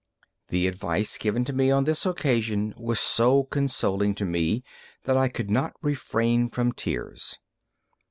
[0.47, 4.63] The advice given to me on this occasion was so consoling to me
[5.03, 7.37] that I could not refrain from tears.